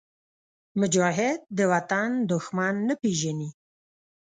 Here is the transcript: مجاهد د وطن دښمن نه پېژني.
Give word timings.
مجاهد 0.79 1.39
د 1.57 1.59
وطن 1.71 2.09
دښمن 2.29 2.75
نه 2.87 2.95
پېژني. 3.01 3.49